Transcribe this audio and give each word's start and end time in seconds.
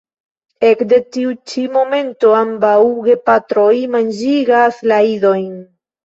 Ekde 0.67 0.97
tiu 1.17 1.33
ĉi 1.51 1.65
momento 1.73 2.31
ambaŭ 2.37 2.71
gepatroj 3.09 3.73
manĝigas 3.97 4.81
la 4.93 4.99
idojn. 5.11 5.53